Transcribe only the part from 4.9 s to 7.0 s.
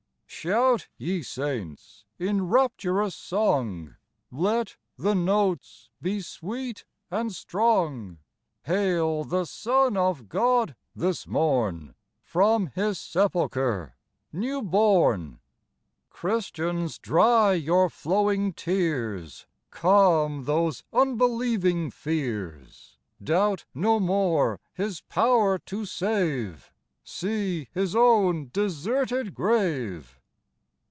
the notes be sweet